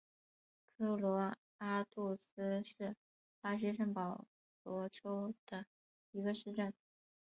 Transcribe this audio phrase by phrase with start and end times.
[0.79, 2.95] 科罗阿杜斯是
[3.39, 4.25] 巴西圣保
[4.63, 5.67] 罗州的
[6.11, 6.73] 一个市镇。